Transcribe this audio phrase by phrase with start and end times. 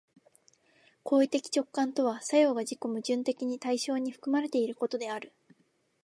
[1.03, 5.31] 行為的直観とは作用が自己矛盾的に対象に含まれていることである。